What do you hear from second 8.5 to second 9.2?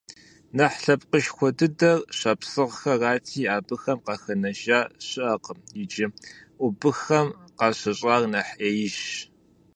Ӏеижщ.